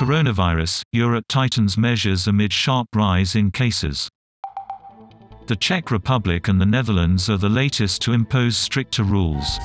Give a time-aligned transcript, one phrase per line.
[0.00, 4.08] Coronavirus, Europe tightens measures amid sharp rise in cases.
[5.46, 9.58] The Czech Republic and the Netherlands are the latest to impose stricter rules.